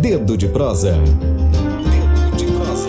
[0.00, 0.92] Dedo de prosa.
[0.92, 2.88] Dedo de prosa.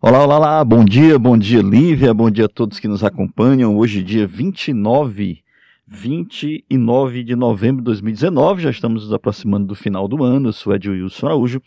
[0.00, 3.76] Olá, olá, olá, bom dia, bom dia Lívia, bom dia a todos que nos acompanham.
[3.76, 5.42] Hoje, dia 29,
[5.88, 10.50] 29 de novembro de 2019, já estamos nos aproximando do final do ano.
[10.50, 11.60] Eu sou Ed Wilson Araújo,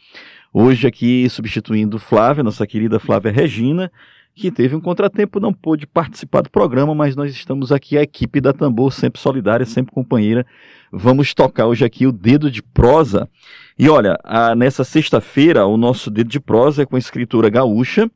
[0.54, 3.92] hoje aqui substituindo Flávia, nossa querida Flávia Regina,
[4.36, 8.40] que teve um contratempo, não pôde participar do programa, mas nós estamos aqui, a equipe
[8.40, 10.46] da Tambor, sempre solidária, sempre companheira.
[10.92, 13.30] Vamos tocar hoje aqui o Dedo de Prosa.
[13.78, 18.10] E olha, a, nessa sexta-feira, o nosso Dedo de Prosa é com a escritora gaúcha,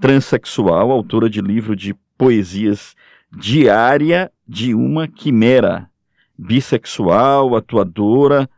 [0.00, 2.94] transexual, autora de livro de poesias
[3.30, 5.90] Diária de uma Quimera,
[6.38, 8.48] bissexual, atuadora,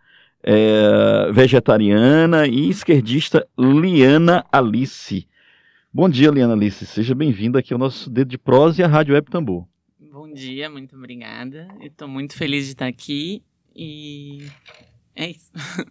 [0.42, 5.26] é, vegetariana e esquerdista Liana Alice.
[5.92, 6.86] Bom dia, Liana Alice.
[6.86, 9.66] Seja bem-vinda aqui ao nosso Dedo de Prosa e à Rádio Web Tambor.
[9.98, 11.66] Bom dia, muito obrigada.
[11.80, 13.42] Estou muito feliz de estar aqui
[13.74, 14.46] e
[15.16, 15.50] é isso.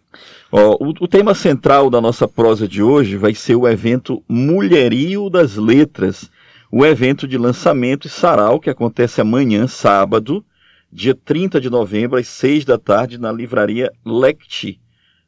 [0.50, 5.28] Ó, o, o, tema central da nossa prosa de hoje vai ser o evento Mulherio
[5.28, 6.30] das Letras,
[6.72, 10.42] o evento de lançamento e sarau que acontece amanhã, sábado,
[10.90, 14.80] dia 30 de novembro, às 6 da tarde, na livraria Lecti,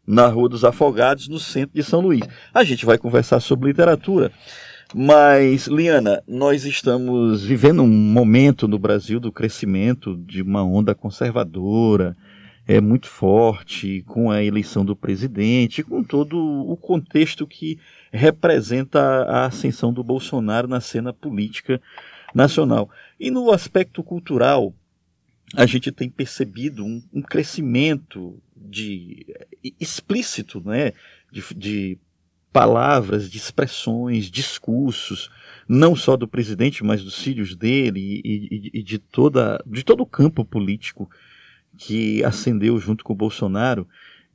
[0.06, 2.22] na Rua dos Afogados, no centro de São Luís.
[2.52, 4.33] A gente vai conversar sobre literatura.
[4.94, 12.16] Mas, Liana, nós estamos vivendo um momento no Brasil do crescimento de uma onda conservadora,
[12.66, 17.78] é muito forte, com a eleição do presidente, com todo o contexto que
[18.12, 21.80] representa a ascensão do Bolsonaro na cena política
[22.34, 22.89] nacional.
[23.19, 24.72] E no aspecto cultural,
[25.56, 29.27] a gente tem percebido um, um crescimento de
[29.80, 30.92] explícito, né,
[31.30, 31.98] de, de
[32.53, 35.31] palavras, de expressões, discursos,
[35.69, 40.03] não só do presidente, mas dos filhos dele e, e, e de, toda, de todo
[40.03, 41.11] o campo político
[41.78, 43.89] que ascendeu junto com o Bolsonaro,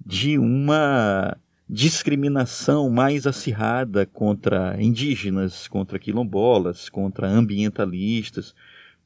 [0.04, 1.38] de uma
[1.70, 8.56] discriminação mais acirrada contra indígenas, contra quilombolas, contra ambientalistas,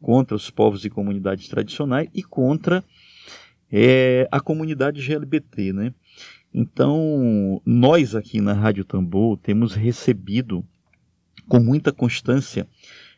[0.02, 2.84] contra os povos e comunidades tradicionais e contra
[3.72, 5.94] é, a comunidade GLBT, né?
[6.54, 10.66] Então, nós aqui na Rádio Tambor temos recebido
[11.48, 12.68] com muita constância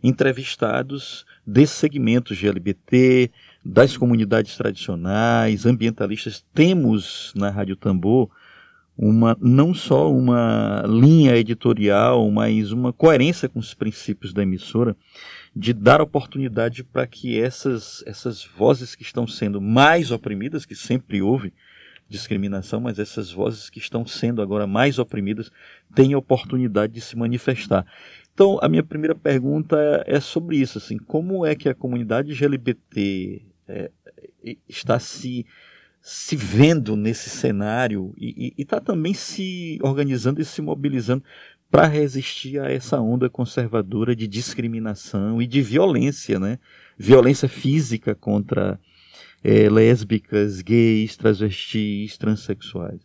[0.04, 3.32] entrevistados desse segmento GLBT,
[3.64, 6.46] das comunidades tradicionais, ambientalistas.
[6.54, 8.30] Temos na Rádio Tambor
[8.98, 14.96] uma não só uma linha editorial, mas uma coerência com os princípios da emissora
[15.56, 21.22] de dar oportunidade para que essas essas vozes que estão sendo mais oprimidas, que sempre
[21.22, 21.54] houve
[22.13, 25.51] discriminação, mas essas vozes que estão sendo agora mais oprimidas
[25.96, 27.85] têm oportunidade de se manifestar.
[28.34, 33.41] Então, a minha primeira pergunta é sobre isso, assim, como é que a comunidade LGBT
[33.68, 33.91] é,
[34.68, 35.46] está se
[36.06, 41.23] se vendo nesse cenário e está também se organizando e se mobilizando
[41.72, 46.59] para resistir a essa onda conservadora de discriminação e de violência, né?
[46.97, 48.78] Violência física contra
[49.44, 53.02] é, lésbicas, gays, transvestis, transexuais.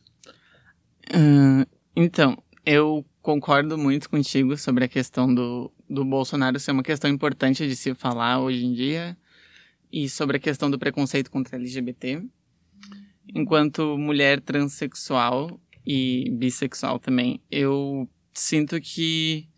[1.11, 1.67] Uh,
[1.97, 7.67] então, eu concordo muito contigo sobre a questão do, do Bolsonaro ser uma questão importante
[7.67, 9.17] de se falar hoje em dia
[9.91, 12.23] e sobre a questão do preconceito contra LGBT
[13.35, 19.49] enquanto mulher transexual e bissexual também, eu sinto que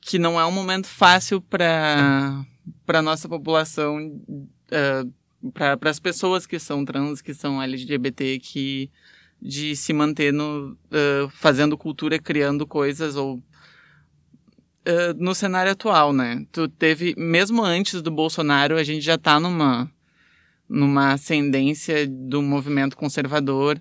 [0.00, 2.44] que não é um momento fácil para
[2.84, 5.12] para nossa população, uh,
[5.52, 8.90] para as pessoas que são trans, que são LGBT, que
[9.40, 16.44] de se manter no, uh, fazendo cultura, criando coisas ou uh, no cenário atual, né?
[16.50, 19.90] Tu teve mesmo antes do Bolsonaro, a gente já tá numa
[20.68, 23.80] numa ascendência do movimento conservador.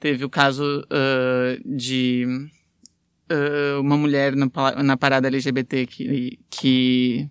[0.00, 2.26] Teve o caso uh, de
[3.80, 4.48] uma mulher na,
[4.82, 7.28] na parada LGBT que, que,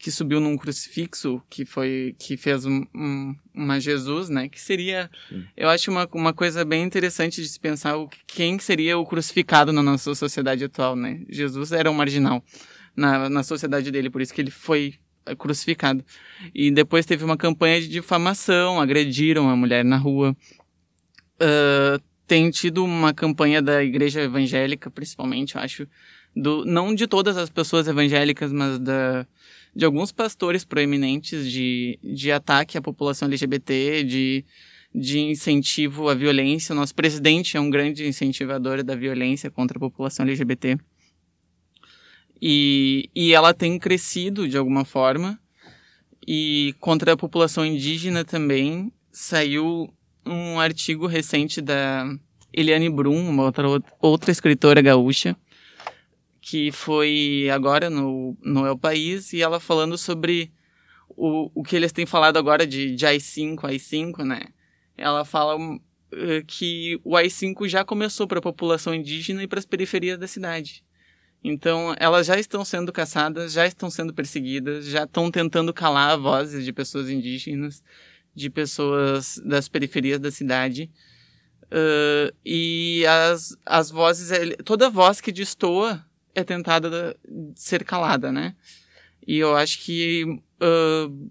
[0.00, 4.48] que subiu num crucifixo, que foi que fez um, um, uma Jesus, né?
[4.48, 5.44] Que seria, Sim.
[5.54, 9.74] eu acho uma, uma coisa bem interessante de se pensar o, quem seria o crucificado
[9.74, 11.20] na nossa sociedade atual, né?
[11.28, 12.42] Jesus era um marginal
[12.96, 14.94] na, na sociedade dele, por isso que ele foi
[15.36, 16.02] crucificado.
[16.54, 20.34] E depois teve uma campanha de difamação, agrediram a mulher na rua.
[21.34, 25.86] Uh, tem tido uma campanha da igreja evangélica, principalmente, eu acho,
[26.34, 29.26] do, não de todas as pessoas evangélicas, mas da,
[29.74, 34.44] de alguns pastores proeminentes de, de ataque à população LGBT, de,
[34.94, 36.72] de incentivo à violência.
[36.72, 40.78] O nosso presidente é um grande incentivador da violência contra a população LGBT.
[42.42, 45.38] E, e ela tem crescido de alguma forma.
[46.26, 49.92] e contra a população indígena também saiu
[50.24, 52.06] um artigo recente da
[52.52, 53.66] Eliane Brum, uma outra,
[54.00, 55.36] outra escritora gaúcha,
[56.40, 60.52] que foi agora no, no El País, e ela falando sobre
[61.08, 64.46] o, o que eles têm falado agora de, de AI-5, AI-5, né?
[64.96, 65.80] Ela fala uh,
[66.46, 70.82] que o AI-5 já começou para a população indígena e para as periferias da cidade.
[71.42, 76.64] Então, elas já estão sendo caçadas, já estão sendo perseguidas, já estão tentando calar vozes
[76.64, 77.82] de pessoas indígenas,
[78.34, 80.90] de pessoas das periferias da cidade.
[81.64, 84.30] Uh, e as, as vozes,
[84.64, 86.04] toda voz que destoa
[86.34, 87.16] é tentada
[87.54, 88.54] ser calada, né?
[89.26, 91.30] E eu acho que uh,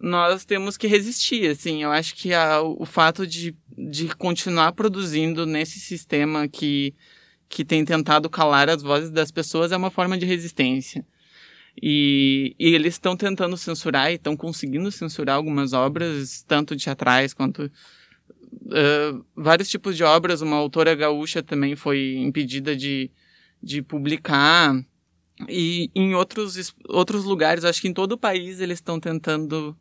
[0.00, 1.82] nós temos que resistir, assim.
[1.82, 6.94] Eu acho que a, o fato de, de continuar produzindo nesse sistema que
[7.48, 11.06] que tem tentado calar as vozes das pessoas é uma forma de resistência.
[11.80, 17.64] E, e eles estão tentando censurar e estão conseguindo censurar algumas obras, tanto teatrais quanto
[17.64, 20.40] uh, vários tipos de obras.
[20.40, 23.10] Uma autora gaúcha também foi impedida de,
[23.64, 24.74] de publicar.
[25.48, 29.76] E em outros, outros lugares, acho que em todo o país, eles estão tentando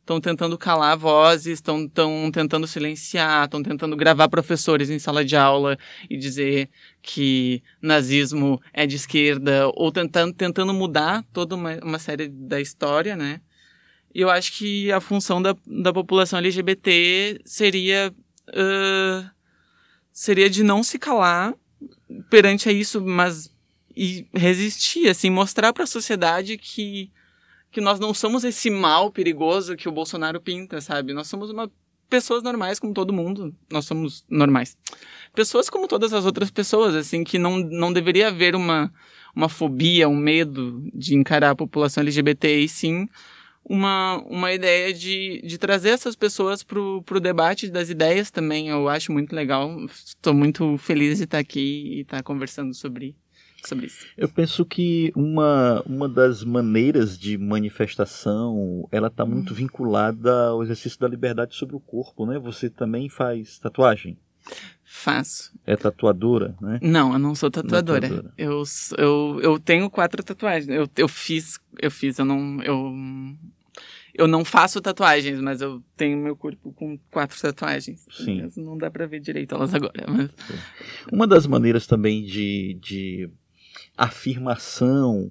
[0.00, 1.86] estão tentando calar vozes, estão
[2.32, 5.76] tentando silenciar, estão tentando gravar professores em sala de aula
[6.08, 6.70] e dizer
[7.02, 13.14] que nazismo é de esquerda, ou tentando, tentando mudar toda uma, uma série da história,
[13.14, 13.42] né?
[14.14, 18.10] E eu acho que a função da, da população LGBT seria,
[18.48, 19.30] uh,
[20.10, 21.54] seria de não se calar
[22.28, 23.50] perante a isso, mas
[23.96, 27.10] e resistir, assim, mostrar para a sociedade que
[27.70, 31.12] que nós não somos esse mal perigoso que o Bolsonaro pinta, sabe?
[31.12, 31.70] Nós somos uma
[32.08, 33.54] pessoas normais como todo mundo.
[33.70, 34.76] Nós somos normais.
[35.34, 38.92] Pessoas como todas as outras pessoas, assim, que não, não deveria haver uma,
[39.36, 43.08] uma fobia, um medo de encarar a população LGBT, e sim
[43.68, 48.68] uma, uma ideia de, de trazer essas pessoas para o debate das ideias também.
[48.68, 49.84] Eu acho muito legal.
[49.84, 53.14] Estou muito feliz de estar aqui e estar conversando sobre
[53.64, 54.06] sobre isso?
[54.16, 59.56] Eu penso que uma, uma das maneiras de manifestação, ela está muito hum.
[59.56, 62.38] vinculada ao exercício da liberdade sobre o corpo, né?
[62.38, 64.16] Você também faz tatuagem?
[64.84, 65.52] Faço.
[65.66, 66.78] É tatuadora, né?
[66.80, 68.08] Não, eu não sou tatuadora.
[68.08, 68.34] Não é tatuadora.
[68.38, 68.62] Eu,
[68.96, 70.68] eu, eu tenho quatro tatuagens.
[70.68, 72.94] Eu, eu fiz, eu fiz, eu não, eu,
[74.18, 78.04] eu não faço tatuagens, mas eu tenho meu corpo com quatro tatuagens.
[78.10, 78.50] Sim.
[78.56, 80.04] Não dá para ver direito elas agora.
[80.08, 80.30] Mas...
[81.12, 83.30] Uma das maneiras também de, de
[83.96, 85.30] afirmação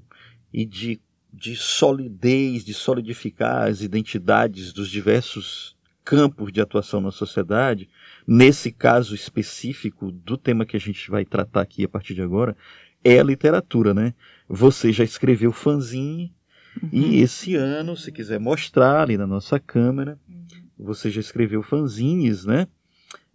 [0.53, 1.01] e de,
[1.33, 5.75] de solidez, de solidificar as identidades dos diversos
[6.05, 7.89] campos de atuação na sociedade,
[8.25, 12.55] nesse caso específico do tema que a gente vai tratar aqui a partir de agora,
[13.03, 14.13] é a literatura, né?
[14.47, 16.33] Você já escreveu fanzine
[16.83, 16.89] uhum.
[16.91, 20.45] e esse ano, se quiser mostrar ali na nossa câmera, uhum.
[20.77, 22.67] você já escreveu fanzines, né?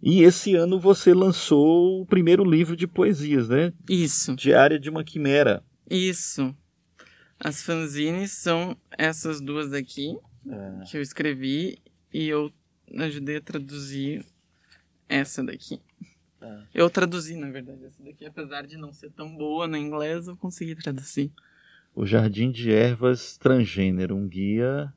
[0.01, 3.71] E esse ano você lançou o primeiro livro de poesias, né?
[3.89, 4.35] Isso.
[4.35, 5.63] Diária de uma Quimera.
[5.89, 6.53] Isso.
[7.39, 10.83] As fanzines são essas duas aqui é.
[10.85, 11.77] que eu escrevi
[12.13, 12.51] e eu
[12.97, 14.25] ajudei a traduzir
[15.07, 15.79] essa daqui.
[16.41, 16.63] É.
[16.73, 20.35] Eu traduzi, na verdade, essa daqui, apesar de não ser tão boa no inglês, eu
[20.35, 21.31] consegui traduzir.
[21.95, 24.91] O Jardim de Ervas Transgênero, um guia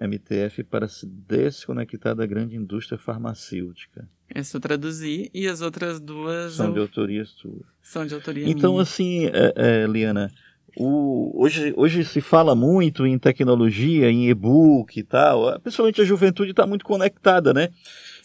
[0.00, 4.08] MTF para se desconectar da grande indústria farmacêutica.
[4.32, 6.54] Essa eu traduzi e as outras duas.
[6.54, 6.72] São eu...
[6.74, 7.64] de autoria sua.
[7.82, 8.82] São de autoria Então, minha.
[8.82, 10.32] assim, é, é, Liana,
[10.76, 15.60] o, hoje, hoje se fala muito em tecnologia, em e-book e tal.
[15.60, 17.68] Principalmente a juventude está muito conectada, né?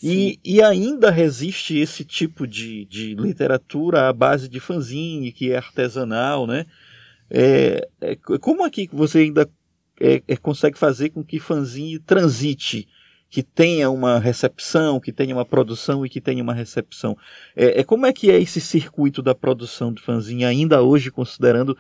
[0.04, 5.58] E, e, ainda resiste esse tipo de, de literatura à base de fanzine, que é
[5.58, 6.66] artesanal, né?
[7.30, 8.64] É, é, como
[8.94, 9.50] você ainda
[10.00, 12.88] é, é, consegue fazer com que fanzine transite,
[13.30, 17.18] que tenha uma recepção, que tenha uma produção e que tenha uma recepção.
[17.56, 21.78] É, é como é que é esse circuito da produção de fanzine ainda hoje, considerando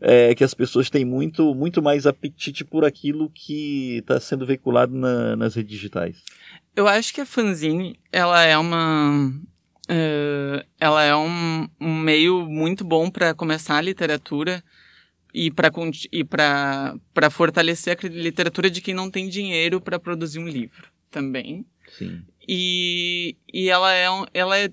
[0.00, 4.94] é, que as pessoas têm muito, muito mais apetite por aquilo que está sendo veiculado
[4.94, 6.22] na, nas redes digitais?
[6.76, 9.32] Eu acho que a fanzine ela é uma
[9.84, 14.64] Uh, ela é um, um, meio muito bom para começar a literatura
[15.34, 15.70] e para
[16.12, 21.66] e para fortalecer a literatura de quem não tem dinheiro para produzir um livro também.
[21.98, 22.22] Sim.
[22.48, 24.70] E, e ela é ela é,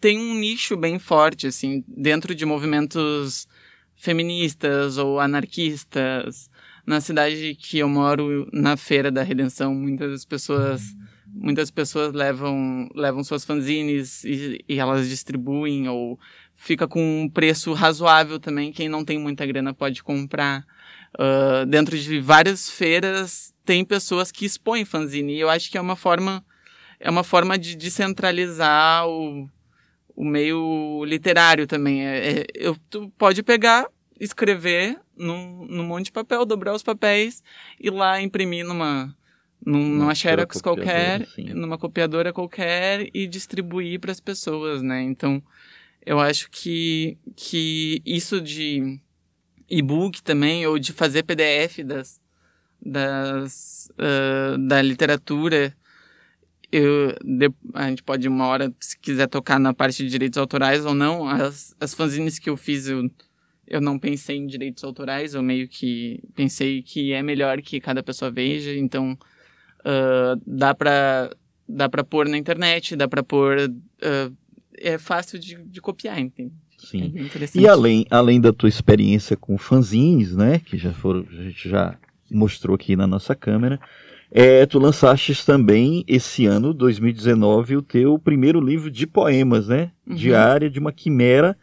[0.00, 3.46] tem um nicho bem forte assim dentro de movimentos
[3.94, 6.50] feministas ou anarquistas.
[6.84, 10.82] Na cidade que eu moro, na Feira da Redenção, muitas pessoas
[11.32, 16.18] muitas pessoas levam levam suas fanzines e, e elas distribuem ou
[16.60, 18.70] fica com um preço razoável também.
[18.70, 20.66] Quem não tem muita grana pode comprar.
[21.18, 25.34] Uh, dentro de várias feiras tem pessoas que expõem fanzine.
[25.34, 26.44] E eu acho que é uma forma,
[27.00, 29.48] é uma forma de descentralizar o,
[30.14, 32.06] o meio literário também.
[32.06, 33.86] É, é, eu, tu pode pegar,
[34.20, 37.42] escrever num, num monte de papel, dobrar os papéis
[37.80, 39.16] e lá imprimir numa,
[39.64, 41.54] num, numa xerox qualquer, sim.
[41.54, 45.02] numa copiadora qualquer e distribuir para as pessoas, né?
[45.02, 45.42] Então,
[46.04, 49.00] eu acho que, que isso de
[49.68, 52.20] e-book também, ou de fazer PDF das,
[52.84, 55.74] das, uh, da literatura,
[56.72, 60.84] eu, de, a gente pode uma hora, se quiser tocar na parte de direitos autorais
[60.84, 63.10] ou não, as, as fanzines que eu fiz, eu,
[63.66, 68.02] eu não pensei em direitos autorais, eu meio que pensei que é melhor que cada
[68.02, 69.18] pessoa veja, então
[69.80, 71.30] uh, dá para
[71.72, 74.36] dá para pôr na internet, dá para pôr uh,
[74.80, 76.52] é fácil de, de copiar, entende?
[76.78, 77.12] Sim.
[77.16, 81.68] É e além, além da tua experiência com fanzines, né, que já foram, a gente
[81.68, 81.98] já
[82.30, 83.78] mostrou aqui na nossa câmera,
[84.30, 89.90] é, tu lançaste também esse ano, 2019, o teu primeiro livro de poemas, né?
[90.06, 90.14] Uhum.
[90.14, 91.58] Diária de uma Quimera,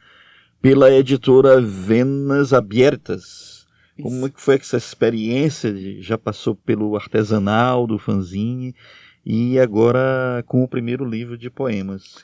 [0.62, 3.66] pela editora Venas Abertas.
[3.98, 4.04] Isso.
[4.04, 5.74] Como é que foi essa experiência?
[6.02, 8.76] Já passou pelo artesanal do fanzine
[9.26, 12.16] e agora com o primeiro livro de poemas.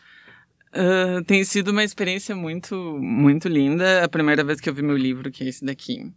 [0.75, 4.03] Uh, tem sido uma experiência muito, muito linda.
[4.03, 6.11] A primeira vez que eu vi meu livro, que é esse daqui.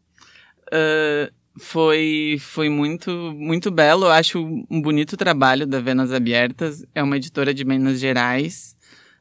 [0.69, 4.07] Uh, foi, foi muito, muito belo.
[4.07, 4.39] Eu acho
[4.71, 6.85] um bonito trabalho da Venas Abertas.
[6.95, 8.75] É uma editora de Minas Gerais,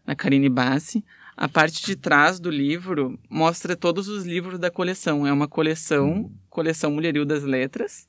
[0.05, 1.03] na Karine Bassi.
[1.35, 5.27] A parte de trás do livro mostra todos os livros da coleção.
[5.27, 8.07] É uma coleção, coleção Mulheril das Letras.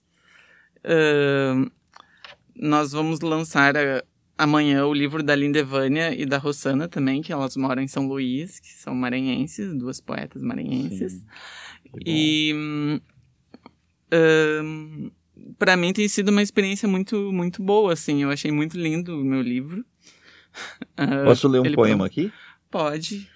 [0.85, 1.69] Uh,
[2.55, 4.05] nós vamos lançar a,
[4.37, 8.61] amanhã o livro da Lindevânia e da Rossana também, que elas moram em São Luís,
[8.61, 11.13] que são maranhenses, duas poetas maranhenses.
[11.13, 11.25] Sim,
[12.05, 12.55] e
[14.13, 15.11] um,
[15.59, 18.23] para mim tem sido uma experiência muito muito boa, assim.
[18.23, 19.85] Eu achei muito lindo o meu livro.
[21.25, 22.21] Posso ler um poema pode...
[22.21, 22.33] aqui?
[22.71, 23.31] Pode.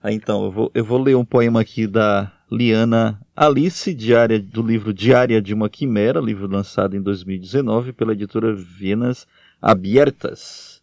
[0.00, 4.62] Ah, então, eu vou, eu vou ler um poema aqui da Liana Alice, diária, do
[4.62, 9.26] livro Diária de uma Quimera, livro lançado em 2019 pela editora Venas
[9.60, 10.82] abertas,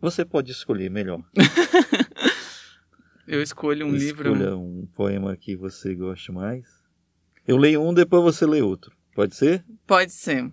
[0.00, 1.22] você pode escolher melhor.
[3.26, 4.32] Eu escolho um Escolha livro.
[4.32, 6.66] Escolha um poema que você goste mais.
[7.46, 8.96] Eu leio um, depois você lê outro.
[9.14, 9.64] Pode ser?
[9.86, 10.50] Pode ser.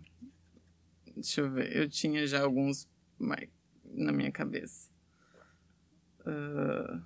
[1.16, 1.74] Deixa eu ver.
[1.74, 2.86] Eu tinha já alguns
[3.18, 4.90] na minha cabeça.
[6.22, 7.02] Uh...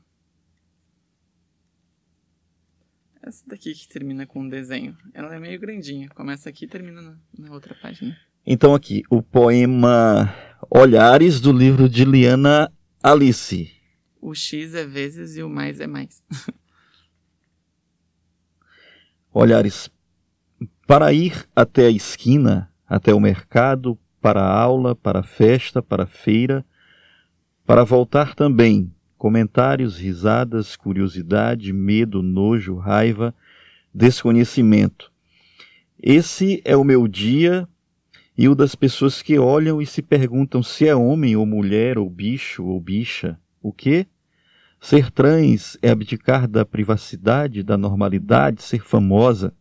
[3.21, 4.97] Essa daqui que termina com um desenho.
[5.13, 6.09] Ela é meio grandinha.
[6.09, 8.17] Começa aqui e termina na, na outra página.
[8.51, 10.33] Então aqui, o poema
[10.71, 13.71] Olhares do livro de Liana Alice.
[14.19, 16.23] O X é vezes e o mais é mais.
[19.31, 19.91] Olhares
[20.87, 26.05] para ir até a esquina, até o mercado, para a aula, para a festa, para
[26.05, 26.65] a feira,
[27.67, 28.91] para voltar também.
[29.15, 33.31] Comentários, risadas, curiosidade, medo, nojo, raiva,
[33.93, 35.11] desconhecimento.
[36.01, 37.69] Esse é o meu dia
[38.39, 42.09] e o das pessoas que olham e se perguntam se é homem ou mulher ou
[42.09, 43.37] bicho ou bicha.
[43.61, 44.07] O quê?
[44.79, 49.53] Ser trans é abdicar da privacidade, da normalidade, ser famosa.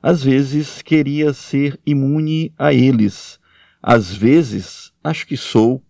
[0.00, 3.40] Às vezes queria ser imune a eles.
[3.82, 5.82] Às vezes acho que sou.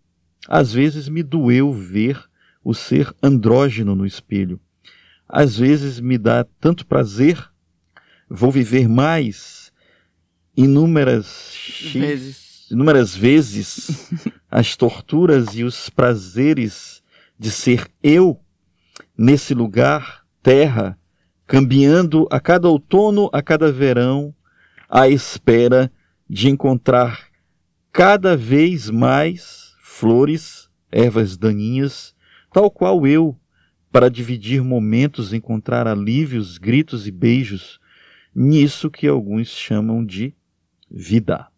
[0.49, 2.19] Às vezes me doeu ver
[2.65, 4.59] o ser andrógeno no espelho.
[5.29, 7.47] Às vezes me dá tanto prazer.
[8.27, 9.66] Vou viver mais
[10.57, 11.53] inúmeras
[11.93, 14.11] vezes, inúmeras vezes
[14.51, 17.03] as torturas e os prazeres
[17.39, 18.41] de ser eu
[19.17, 20.99] nesse lugar, terra,
[21.47, 24.35] cambiando a cada outono, a cada verão,
[24.89, 25.93] à espera
[26.29, 27.29] de encontrar
[27.93, 32.15] cada vez mais flores, ervas daninhas,
[32.53, 33.39] tal qual eu,
[33.91, 37.81] para dividir momentos, encontrar alívios, gritos e beijos,
[38.35, 40.36] nisso que alguns chamam de
[40.91, 41.49] vida.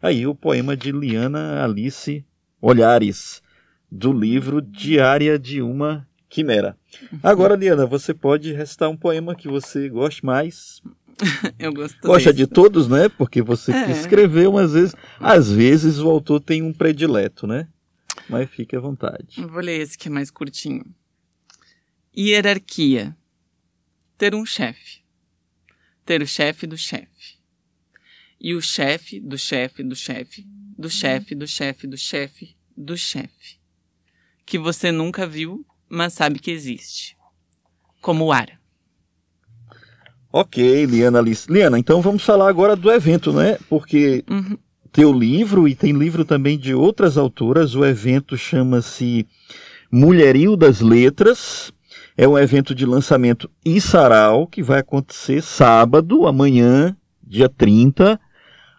[0.00, 2.24] Aí o poema de Liana Alice
[2.60, 3.42] Olhares,
[3.90, 6.76] do livro Diária de uma Quimera.
[7.22, 10.82] Agora, Liana, você pode restar um poema que você goste mais.
[11.58, 12.44] Eu gosto Gosta desse.
[12.44, 13.08] de todos, né?
[13.08, 13.90] Porque você é.
[13.92, 17.68] escreveu, às vezes, às vezes o autor tem um predileto, né?
[18.28, 19.40] Mas fique à vontade.
[19.46, 20.84] vou ler esse que é mais curtinho.
[22.16, 23.16] Hierarquia.
[24.18, 25.02] Ter um chefe.
[26.04, 27.13] Ter o chefe do chefe
[28.44, 30.46] e o chefe do chefe do chefe
[30.76, 33.58] do chefe do chefe do chefe do chefe,
[34.44, 37.16] que você nunca viu, mas sabe que existe,
[38.02, 38.60] como o ar.
[40.30, 41.50] Ok, Liana Alice.
[41.50, 43.56] Liana, então vamos falar agora do evento, né?
[43.66, 44.58] Porque Uhum.
[44.92, 49.26] teu livro, e tem livro também de outras autoras, o evento chama-se
[49.90, 51.72] Mulherio das Letras.
[52.14, 58.20] É um evento de lançamento e sarau que vai acontecer sábado, amanhã, dia 30,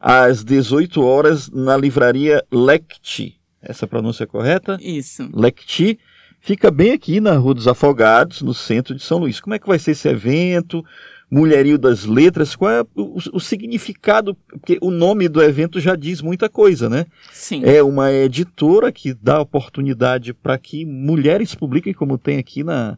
[0.07, 3.39] às 18 horas, na livraria Lecti.
[3.59, 4.77] Essa pronúncia é correta?
[4.79, 5.27] Isso.
[5.33, 5.97] Lecti.
[6.39, 9.39] Fica bem aqui na Rua dos Afogados, no centro de São Luís.
[9.39, 10.85] Como é que vai ser esse evento?
[11.27, 14.35] Mulherio das Letras, qual é o, o significado?
[14.47, 17.07] Porque o nome do evento já diz muita coisa, né?
[17.31, 17.63] Sim.
[17.65, 22.95] É uma editora que dá oportunidade para que mulheres publiquem, como tem aqui na,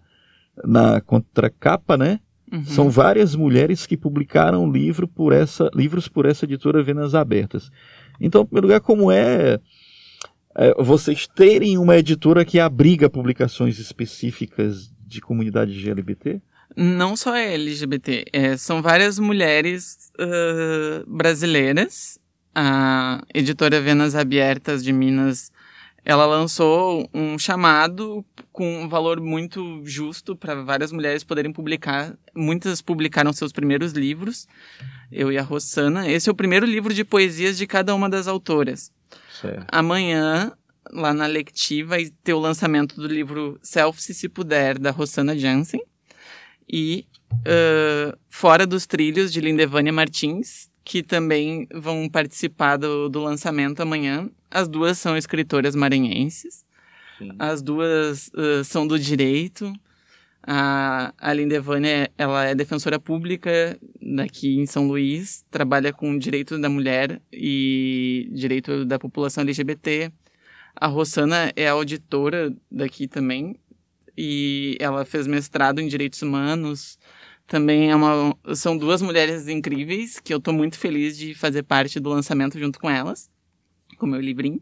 [0.61, 2.19] na contracapa, né?
[2.51, 2.63] Uhum.
[2.63, 7.69] São várias mulheres que publicaram livro por essa, livros por essa editora Venas Abertas.
[8.19, 9.59] Então, em primeiro lugar, como é,
[10.55, 16.41] é vocês terem uma editora que abriga publicações específicas de comunidade GLBT?
[16.75, 22.19] Não só é LGBT, é, são várias mulheres ah, brasileiras.
[22.53, 25.51] A editora Venas Abertas de Minas,
[26.09, 32.17] ela lançou um chamado com um valor muito justo para várias mulheres poderem publicar.
[32.33, 34.47] Muitas publicaram seus primeiros livros,
[35.11, 36.09] eu e a Rossana.
[36.09, 38.89] Esse é o primeiro livro de poesias de cada uma das autoras.
[39.41, 39.65] Certo.
[39.67, 40.53] Amanhã,
[40.93, 45.37] lá na Lecti, vai ter o lançamento do livro Self Se Se Puder, da Rossana
[45.37, 45.81] Jansen.
[46.69, 53.82] E uh, Fora dos Trilhos, de Lindevânia Martins, que também vão participar do, do lançamento
[53.82, 54.29] amanhã.
[54.50, 56.63] As duas são escritoras maranhenses.
[57.17, 57.32] Sim.
[57.38, 59.74] As duas uh, são do direito.
[60.41, 66.70] A, a Lindevânia, ela é defensora pública daqui em São Luís, trabalha com direito da
[66.70, 70.10] mulher e direito da população LGBT.
[70.74, 73.58] A Rossana é auditora daqui também
[74.17, 76.98] e ela fez mestrado em direitos humanos.
[77.47, 81.99] Também é uma, são duas mulheres incríveis que eu estou muito feliz de fazer parte
[81.99, 83.29] do lançamento junto com elas,
[83.97, 84.61] com o meu livrinho.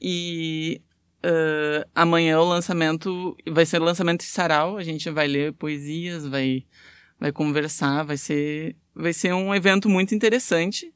[0.00, 0.80] E
[1.24, 4.76] Uh, amanhã o lançamento vai ser o lançamento de sarau.
[4.76, 6.64] A gente vai ler poesias, vai,
[7.18, 10.92] vai conversar, vai ser, vai ser um evento muito interessante.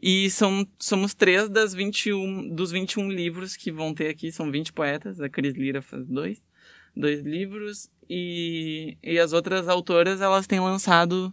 [0.00, 4.72] E são, somos três das 21, dos 21 livros que vão ter aqui, são 20
[4.72, 6.42] poetas, a Cris Lira faz dois,
[6.96, 11.32] dois livros, e, e as outras autoras elas têm lançado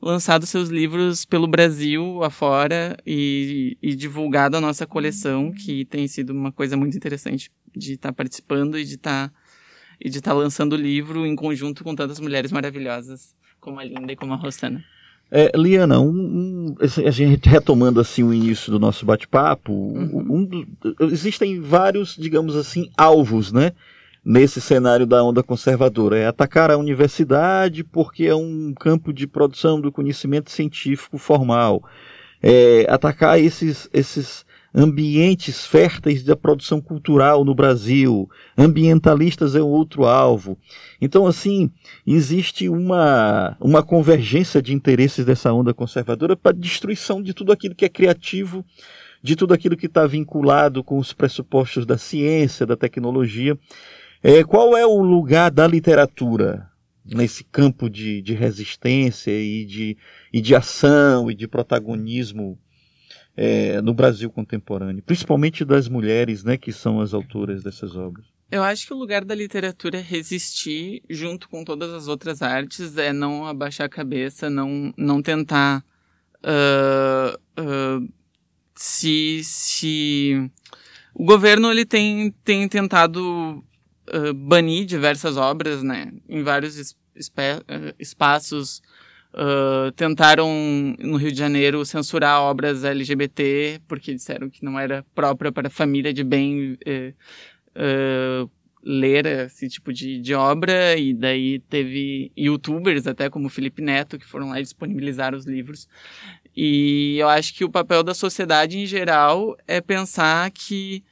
[0.00, 6.30] lançado seus livros pelo Brasil afora e, e divulgado a nossa coleção, que tem sido
[6.30, 9.34] uma coisa muito interessante de estar tá participando e de estar tá,
[10.00, 13.84] e de estar tá lançando o livro em conjunto com tantas mulheres maravilhosas como a
[13.84, 14.84] Linda e como a Rossana.
[15.30, 20.46] É, Liana, um, um, a gente retomando assim o início do nosso bate-papo, Uhum.
[20.52, 23.72] um, existem vários, digamos assim, alvos, né?
[24.24, 26.18] Nesse cenário da onda conservadora.
[26.18, 31.82] É atacar a universidade porque é um campo de produção do conhecimento científico formal.
[32.42, 38.28] É atacar esses, esses ambientes férteis da produção cultural no Brasil.
[38.56, 40.56] Ambientalistas é um outro alvo.
[41.00, 41.70] Então, assim,
[42.06, 47.84] existe uma, uma convergência de interesses dessa onda conservadora para destruição de tudo aquilo que
[47.84, 48.64] é criativo,
[49.22, 53.58] de tudo aquilo que está vinculado com os pressupostos da ciência, da tecnologia.
[54.22, 56.70] É, qual é o lugar da literatura
[57.04, 59.96] nesse campo de, de resistência e de,
[60.32, 62.56] e de ação e de protagonismo
[63.36, 68.26] é, no Brasil contemporâneo, principalmente das mulheres, né, que são as autoras dessas obras?
[68.50, 72.96] Eu acho que o lugar da literatura é resistir junto com todas as outras artes,
[72.98, 75.82] é não abaixar a cabeça, não, não tentar
[76.44, 78.12] uh, uh,
[78.74, 80.50] se, se
[81.14, 83.64] o governo ele tem, tem tentado
[84.08, 86.96] uh, banir diversas obras, né, em vários es,
[87.98, 88.82] espaços
[89.34, 90.46] Uh, tentaram
[90.98, 96.12] no Rio de Janeiro censurar obras LGBT porque disseram que não era própria para família
[96.12, 96.76] de bem
[97.74, 98.50] uh,
[98.84, 100.96] ler esse tipo de, de, obra.
[100.98, 105.88] E daí teve youtubers até como Felipe Neto que foram lá e disponibilizaram os livros.
[106.54, 111.02] E eu acho que o papel da sociedade em geral é pensar que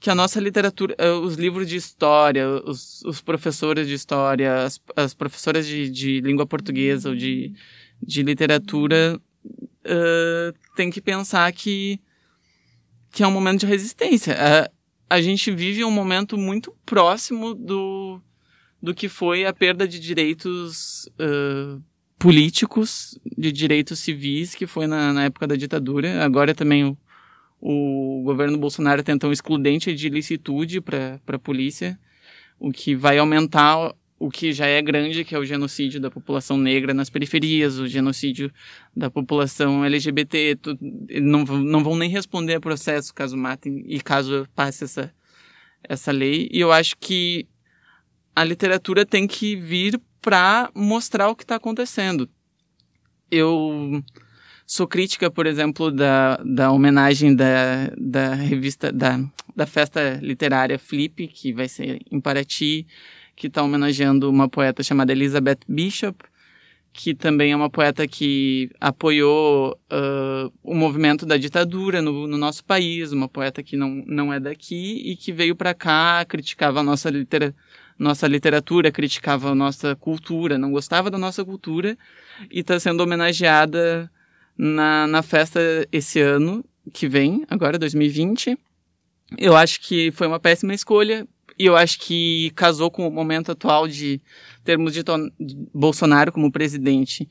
[0.00, 5.12] que a nossa literatura, os livros de história, os, os professores de história, as, as
[5.12, 7.52] professoras de, de, língua portuguesa ou de,
[8.00, 12.00] de literatura uh, tem que pensar que,
[13.10, 14.36] que é um momento de resistência.
[14.38, 14.70] A,
[15.16, 18.20] a gente vive um momento muito próximo do,
[18.80, 21.82] do que foi a perda de direitos uh,
[22.18, 26.22] políticos, de direitos civis, que foi na, na época da ditadura.
[26.24, 26.96] Agora também o
[27.60, 31.98] o governo Bolsonaro tenta um excludente de licitude para a polícia,
[32.58, 36.58] o que vai aumentar o que já é grande, que é o genocídio da população
[36.58, 38.52] negra nas periferias, o genocídio
[38.96, 40.56] da população LGBT.
[40.56, 40.76] Tu,
[41.22, 45.14] não, não vão nem responder a processo caso matem e caso passe essa,
[45.84, 46.48] essa lei.
[46.50, 47.46] E eu acho que
[48.34, 52.28] a literatura tem que vir para mostrar o que está acontecendo.
[53.30, 54.02] Eu
[54.68, 59.18] sou crítica, por exemplo, da, da homenagem da, da revista, da,
[59.56, 62.86] da festa literária Flip, que vai ser em Paraty,
[63.34, 66.22] que está homenageando uma poeta chamada Elizabeth Bishop,
[66.92, 72.62] que também é uma poeta que apoiou uh, o movimento da ditadura no, no, nosso
[72.62, 76.82] país, uma poeta que não, não é daqui e que veio para cá, criticava a
[76.82, 77.56] nossa literatura
[77.98, 81.98] nossa literatura, criticava a nossa cultura, não gostava da nossa cultura
[82.48, 84.08] e está sendo homenageada
[84.58, 85.60] na, na festa
[85.92, 88.58] esse ano que vem, agora 2020.
[89.38, 91.26] Eu acho que foi uma péssima escolha
[91.58, 94.20] e eu acho que casou com o momento atual de
[94.64, 97.28] termos de, de Bolsonaro como presidente.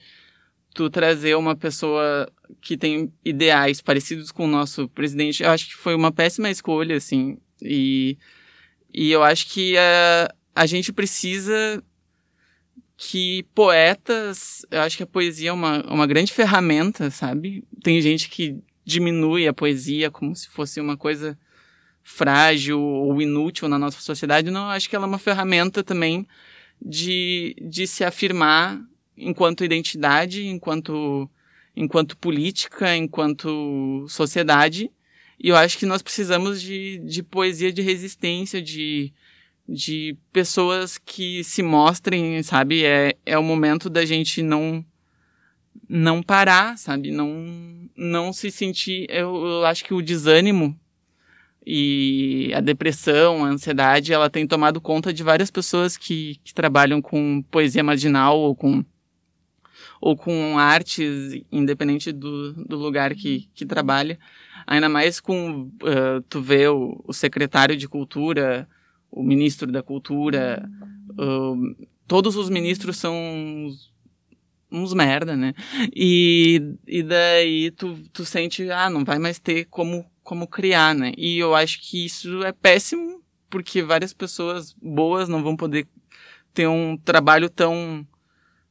[0.73, 5.75] Tu trazer uma pessoa que tem ideais parecidos com o nosso presidente, eu acho que
[5.75, 7.37] foi uma péssima escolha, assim.
[7.61, 8.17] E,
[8.93, 11.83] e eu acho que a, a gente precisa
[12.97, 17.63] que poetas, eu acho que a poesia é uma, uma grande ferramenta, sabe?
[17.83, 21.38] Tem gente que diminui a poesia como se fosse uma coisa
[22.01, 24.49] frágil ou inútil na nossa sociedade.
[24.49, 26.27] Não, eu acho que ela é uma ferramenta também
[26.81, 28.81] de, de se afirmar
[29.15, 31.29] enquanto identidade, enquanto,
[31.75, 34.89] enquanto política, enquanto sociedade.
[35.39, 39.13] E eu acho que nós precisamos de, de poesia de resistência, de,
[39.67, 42.86] de pessoas que se mostrem, sabe?
[42.86, 44.86] É, é o momento da gente não
[45.89, 47.12] não parar, sabe?
[47.12, 49.08] Não não se sentir.
[49.10, 50.77] Eu, eu acho que o desânimo
[51.65, 57.01] e a depressão, a ansiedade, ela tem tomado conta de várias pessoas que, que trabalham
[57.01, 58.86] com poesia marginal ou com
[59.99, 64.19] ou com artes, independente do, do lugar que, que trabalha.
[64.65, 68.67] Ainda mais com, uh, tu vê o, o secretário de cultura,
[69.12, 70.67] o ministro da cultura,
[71.12, 73.93] uh, todos os ministros são uns,
[74.72, 75.54] uns merda, né?
[75.96, 81.13] E, e daí tu, tu sente, ah, não vai mais ter como, como criar, né?
[81.17, 85.88] E eu acho que isso é péssimo, porque várias pessoas boas não vão poder
[86.54, 88.06] ter um trabalho tão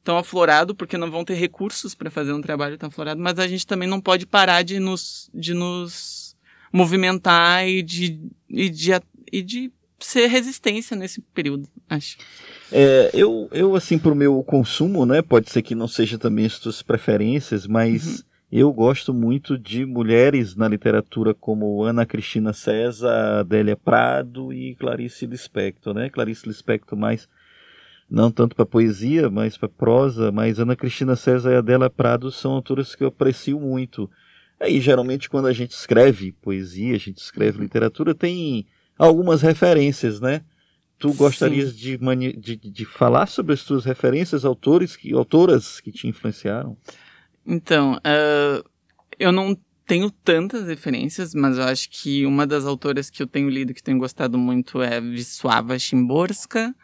[0.03, 3.45] tão aflorado porque não vão ter recursos para fazer um trabalho tão aflorado, mas a
[3.45, 6.33] gente também não pode parar de nos de nos
[6.71, 8.91] movimentar e de e de,
[9.31, 12.17] e de ser resistência nesse período, acho.
[12.71, 16.59] É, eu, eu, assim, pro meu consumo, né, pode ser que não seja também as
[16.59, 18.23] tuas preferências, mas uhum.
[18.51, 25.25] eu gosto muito de mulheres na literatura como Ana Cristina César, Adélia Prado e Clarice
[25.25, 26.09] Lispector, né?
[26.09, 27.27] Clarice Lispector mais
[28.09, 32.53] não tanto para poesia, mas para prosa, mas Ana Cristina César e Adélia Prado são
[32.53, 34.09] autoras que eu aprecio muito.
[34.59, 37.63] Aí, geralmente, quando a gente escreve poesia, a gente escreve uhum.
[37.63, 38.65] literatura, tem
[38.97, 40.41] algumas referências, né?
[40.99, 41.97] Tu gostarias de,
[42.37, 46.75] de, de, falar sobre as tuas referências, autores que, autoras que te influenciaram?
[47.45, 48.67] Então, uh,
[49.19, 49.55] eu não
[49.85, 53.83] tenho tantas referências, mas eu acho que uma das autoras que eu tenho lido que
[53.83, 56.75] tenho gostado muito é Wisława Szymborska.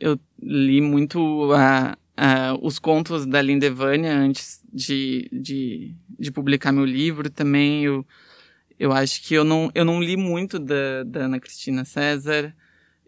[0.00, 6.86] Eu li muito a, a, os contos da Lindevânia antes de, de, de publicar meu
[6.86, 7.84] livro também.
[7.84, 8.04] Eu
[8.82, 12.52] eu acho que eu não, eu não li muito da, da Ana Cristina César.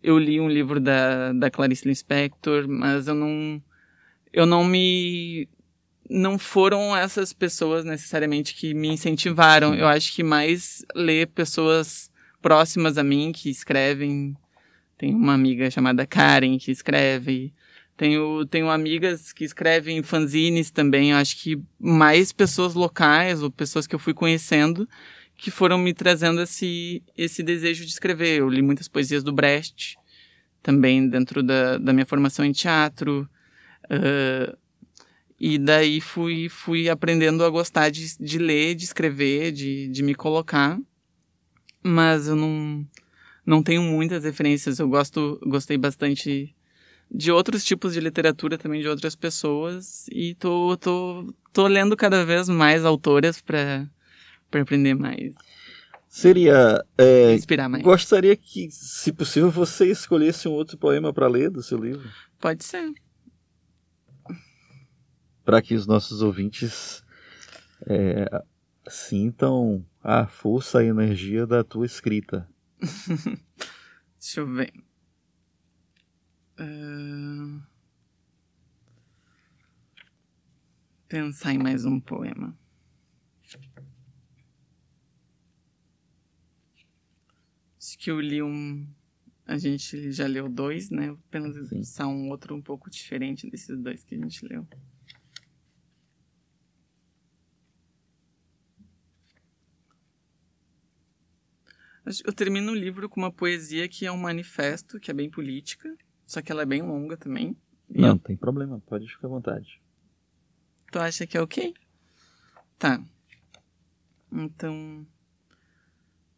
[0.01, 3.61] Eu li um livro da, da Clarice Lispector, mas eu não,
[4.33, 5.49] eu não me,
[6.09, 9.75] não foram essas pessoas necessariamente que me incentivaram.
[9.75, 12.09] Eu acho que mais ler pessoas
[12.41, 14.37] próximas a mim que escrevem.
[14.97, 17.53] Tem uma amiga chamada Karen que escreve.
[17.97, 21.11] Tenho, tenho amigas que escrevem fanzines também.
[21.11, 24.89] Eu acho que mais pessoas locais ou pessoas que eu fui conhecendo
[25.45, 28.39] que foram me trazendo esse, esse desejo de escrever.
[28.39, 29.95] Eu li muitas poesias do Brecht,
[30.63, 33.29] também dentro da, da minha formação em teatro.
[33.85, 34.57] Uh,
[35.39, 40.15] e daí fui, fui aprendendo a gostar de, de ler, de escrever, de, de me
[40.15, 40.79] colocar.
[41.83, 42.89] Mas eu não,
[43.45, 44.79] não tenho muitas referências.
[44.79, 46.57] Eu gosto, gostei bastante
[47.11, 52.25] de outros tipos de literatura também de outras pessoas e tô, tô, tô lendo cada
[52.25, 53.87] vez mais autoras para
[54.55, 55.35] para aprender mais.
[56.09, 56.85] Seria.
[56.97, 57.83] É, Inspirar mais.
[57.83, 62.09] Gostaria que, se possível, você escolhesse um outro poema para ler do seu livro.
[62.39, 62.93] Pode ser.
[65.45, 67.05] Para que os nossos ouvintes
[67.89, 68.45] é,
[68.89, 72.49] sintam a força e a energia da tua escrita.
[74.21, 74.73] Deixa eu ver.
[76.57, 77.61] Ah,
[81.09, 82.57] Pensar em mais um poema.
[88.05, 88.87] Que eu li um.
[89.47, 91.09] A gente já leu dois, né?
[91.33, 92.03] Vou Sim.
[92.05, 94.67] um outro um pouco diferente desses dois que a gente leu.
[102.27, 105.97] Eu termino o livro com uma poesia que é um manifesto, que é bem política,
[106.27, 107.57] só que ela é bem longa também.
[107.89, 109.81] Não, eu- tem problema, pode ficar à vontade.
[110.93, 111.73] Tu acha que é ok?
[112.79, 113.03] Tá.
[114.31, 115.07] Então.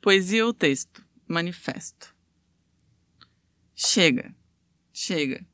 [0.01, 1.06] Poesia ou texto?
[1.29, 2.15] Manifesto.
[3.75, 4.35] Chega.
[4.93, 5.45] Chega.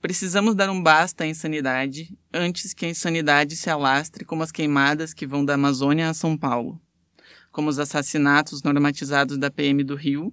[0.00, 5.12] Precisamos dar um basta à insanidade antes que a insanidade se alastre como as queimadas
[5.12, 6.80] que vão da Amazônia a São Paulo,
[7.50, 10.32] como os assassinatos normatizados da PM do Rio,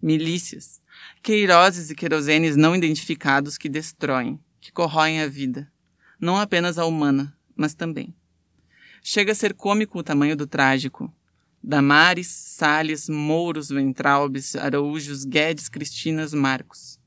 [0.00, 0.80] milícias,
[1.22, 5.68] queiroses e querosenes não identificados que destroem, que corroem a vida
[6.24, 8.14] não apenas a humana, mas também.
[9.02, 11.14] Chega a ser cômico o tamanho do trágico.
[11.66, 17.00] Damares, Salles, Mouros, Ventralbes, Araújos, Guedes, Cristinas, Marcos.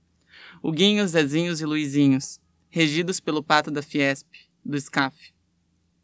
[0.64, 4.26] Huguinhos, Zezinhos e Luizinhos, regidos pelo pato da Fiesp,
[4.66, 5.32] do SCAF.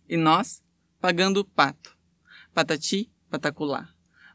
[0.08, 0.62] E nós,
[1.02, 1.98] pagando o pato.
[2.54, 3.90] Patati, pataculá.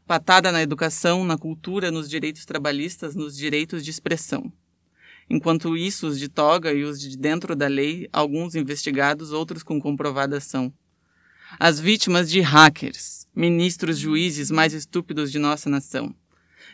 [0.05, 4.51] Patada na educação, na cultura, nos direitos trabalhistas, nos direitos de expressão.
[5.29, 9.79] Enquanto isso, os de toga e os de dentro da lei, alguns investigados, outros com
[9.79, 10.73] comprovada ação.
[11.57, 16.13] As vítimas de hackers, ministros juízes mais estúpidos de nossa nação,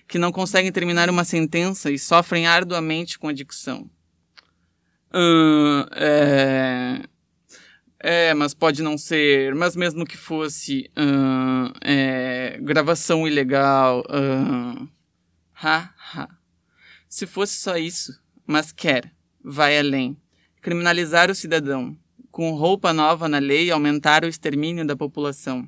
[0.08, 3.90] que não conseguem terminar uma sentença e sofrem arduamente com a dicção.
[5.14, 7.04] Ahn, é...
[8.08, 9.56] É, mas pode não ser.
[9.56, 14.04] Mas mesmo que fosse ahn, é, gravação ilegal.
[14.10, 14.88] ahn,
[15.64, 16.30] ha, ha.
[17.10, 19.12] Se fosse só isso, mas quer,
[19.44, 20.18] vai além.
[20.62, 21.98] Criminalizar o cidadão,
[22.30, 25.68] com roupa nova na lei, aumentar o extermínio da população.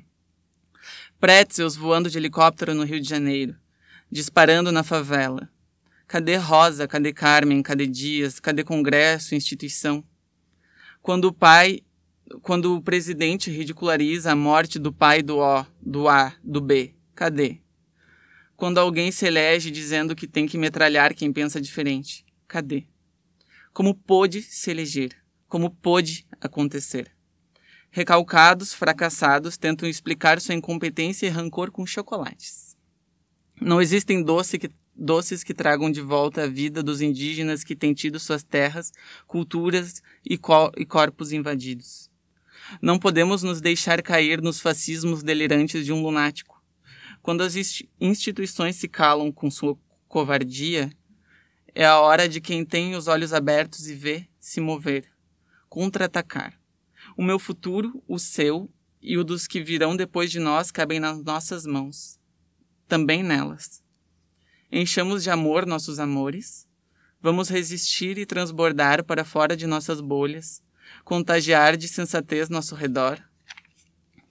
[1.20, 3.56] Pretzels voando de helicóptero no Rio de Janeiro,
[4.08, 5.50] disparando na favela.
[6.06, 10.04] Cadê Rosa, cadê Carmen, cadê Dias, cadê Congresso, instituição?
[11.02, 11.80] Quando o pai,
[12.40, 17.58] quando o presidente ridiculariza a morte do pai do O, do A, do B, cadê?
[18.56, 22.86] Quando alguém se elege dizendo que tem que metralhar quem pensa diferente, cadê?
[23.72, 25.16] Como pôde se eleger?
[25.48, 27.17] Como pôde acontecer?
[27.90, 32.76] Recalcados, fracassados, tentam explicar sua incompetência e rancor com chocolates.
[33.60, 37.94] Não existem doce que, doces que tragam de volta a vida dos indígenas que têm
[37.94, 38.92] tido suas terras,
[39.26, 40.38] culturas e,
[40.76, 42.10] e corpos invadidos.
[42.82, 46.62] Não podemos nos deixar cair nos fascismos delirantes de um lunático.
[47.22, 50.92] Quando as insti- instituições se calam com sua covardia,
[51.74, 55.04] é a hora de quem tem os olhos abertos e vê se mover,
[55.68, 56.57] contra-atacar.
[57.18, 61.20] O meu futuro, o seu e o dos que virão depois de nós cabem nas
[61.24, 62.16] nossas mãos.
[62.86, 63.82] Também nelas.
[64.70, 66.64] Enchamos de amor nossos amores.
[67.20, 70.62] Vamos resistir e transbordar para fora de nossas bolhas,
[71.04, 73.20] contagiar de sensatez nosso redor,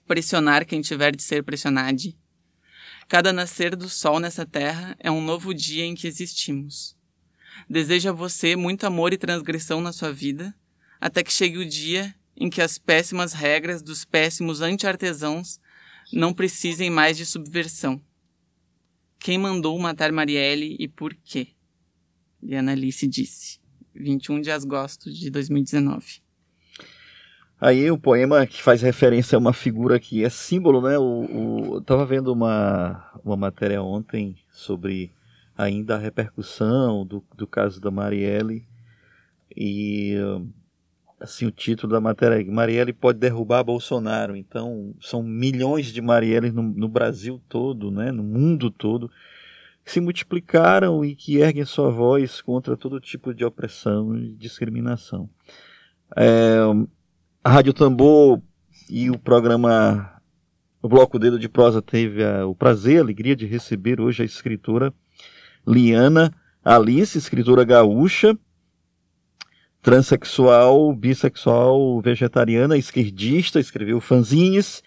[0.06, 2.14] pressionar quem tiver de ser pressionado.
[3.06, 6.96] Cada nascer do sol nessa terra é um novo dia em que existimos.
[7.68, 10.54] Desejo a você muito amor e transgressão na sua vida,
[10.98, 15.60] até que chegue o dia em que as péssimas regras dos péssimos anti-artesãos
[16.12, 18.00] não precisem mais de subversão.
[19.18, 21.48] Quem mandou matar Marielle e por quê?
[22.40, 23.58] Liana Alice disse.
[23.92, 26.22] 21 de agosto de 2019.
[27.60, 30.96] Aí o poema que faz referência a uma figura que é símbolo, né?
[30.96, 35.12] O, o, eu tava vendo uma, uma matéria ontem sobre
[35.56, 38.64] ainda a repercussão do, do caso da Marielle
[39.56, 40.14] e
[41.20, 44.36] assim o título da matéria é Marielle pode derrubar Bolsonaro.
[44.36, 48.10] Então são milhões de Marielles no, no Brasil todo, né?
[48.12, 49.10] No mundo todo
[49.84, 55.30] que se multiplicaram e que erguem sua voz contra todo tipo de opressão e discriminação.
[56.14, 56.58] É,
[57.42, 58.42] a Rádio Tambor
[58.90, 60.20] e o programa
[60.82, 64.26] O Bloco Dedo de Prosa teve a, o prazer, a alegria de receber hoje a
[64.26, 64.92] escritora
[65.66, 68.38] Liana Alice, escritora gaúcha,
[69.88, 74.82] transexual, bissexual, vegetariana, esquerdista, escreveu fanzines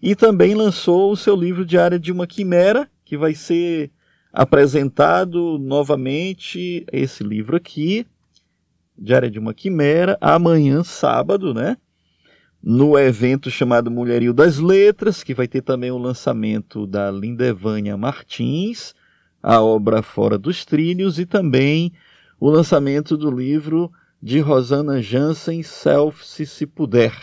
[0.00, 3.90] e também lançou o seu livro Diário de uma Quimera, que vai ser
[4.32, 8.06] apresentado novamente, esse livro aqui,
[8.96, 11.76] Diário de uma Quimera, amanhã, sábado, né?
[12.62, 18.94] No evento chamado Mulherio das Letras, que vai ter também o lançamento da Lindevânia Martins,
[19.42, 21.92] a obra Fora dos Trilhos, e também
[22.38, 23.90] o lançamento do livro
[24.26, 27.14] de Rosana Jansen, Self Se Se Puder.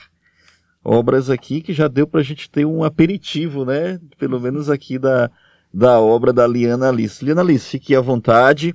[0.82, 4.00] Obras aqui que já deu para a gente ter um aperitivo, né?
[4.18, 5.30] Pelo menos aqui da,
[5.74, 7.24] da obra da Liana Alice.
[7.24, 8.74] Liana Alice, fique à vontade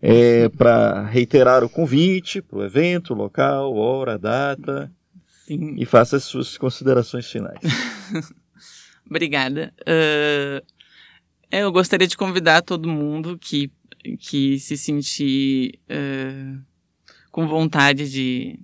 [0.00, 4.90] é, para reiterar o convite para o evento, local, hora, data.
[5.44, 5.74] Sim.
[5.76, 7.60] E faça as suas considerações finais.
[9.04, 9.70] Obrigada.
[9.82, 10.64] Uh,
[11.50, 13.70] eu gostaria de convidar todo mundo que,
[14.18, 16.69] que se sentir uh,
[17.30, 18.58] com vontade de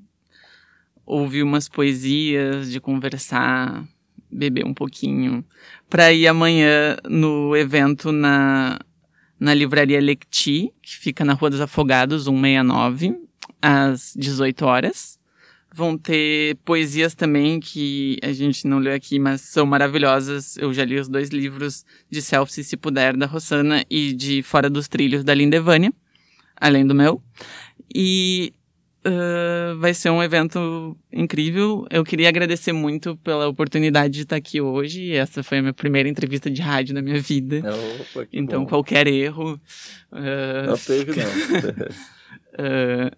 [1.05, 3.87] ouvir umas poesias, de conversar,
[4.31, 5.45] beber um pouquinho,
[5.89, 8.79] para ir amanhã no evento na
[9.39, 13.17] na livraria Lecti, que fica na Rua dos Afogados, 169,
[13.61, 15.19] às 18 horas.
[15.75, 20.57] Vão ter poesias também que a gente não leu aqui, mas são maravilhosas.
[20.57, 24.43] Eu já li os dois livros de Self Se Se Puder, da Rossana, e de
[24.43, 25.93] Fora dos Trilhos, da Lindevânia,
[26.57, 27.23] além do meu.
[27.95, 28.53] E
[29.07, 31.87] Uh, vai ser um evento incrível.
[31.91, 35.13] Eu queria agradecer muito pela oportunidade de estar aqui hoje.
[35.13, 37.63] Essa foi a minha primeira entrevista de rádio na minha vida.
[38.01, 38.69] Opa, então, bom.
[38.69, 39.61] qualquer erro.
[40.11, 41.29] Uh, não teve, não.
[42.59, 43.17] uh,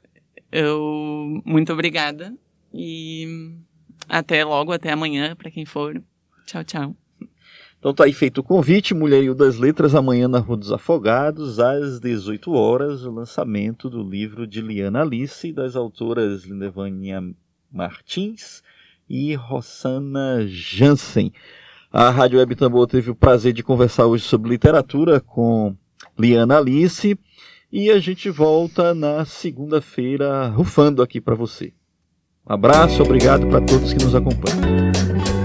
[0.53, 1.43] eu.
[1.47, 2.35] Muito obrigada.
[2.75, 3.55] E
[4.07, 6.03] até logo, até amanhã, para quem for.
[6.45, 7.08] Tchau, tchau.
[7.79, 12.01] Então tá aí feito o convite, Mulherio das Letras, amanhã na Rua dos Afogados, às
[12.01, 17.23] 18 horas, o lançamento do livro de Liana Alice, das autoras Lindevânia
[17.71, 18.65] Martins
[19.09, 21.33] e Rossana Jansen.
[21.93, 25.77] A Rádio Web Tambor teve o prazer de conversar hoje sobre literatura com
[26.19, 27.17] Liana Alice
[27.71, 31.73] e a gente volta na segunda-feira rufando aqui para você.
[32.49, 35.38] Um abraço, obrigado para todos que nos acompanham.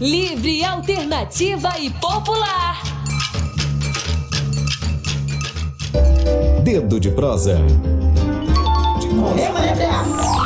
[0.00, 2.80] Livre, alternativa e popular.
[6.64, 7.58] Dedo de prosa.
[9.12, 10.39] Morreu, Maria Clear.